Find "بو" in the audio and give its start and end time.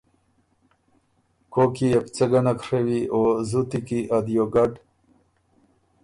2.03-2.09